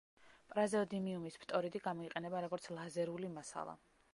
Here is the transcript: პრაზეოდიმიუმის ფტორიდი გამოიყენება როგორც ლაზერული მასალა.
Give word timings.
პრაზეოდიმიუმის 0.53 1.37
ფტორიდი 1.43 1.81
გამოიყენება 1.89 2.41
როგორც 2.47 2.67
ლაზერული 2.79 3.31
მასალა. 3.37 3.79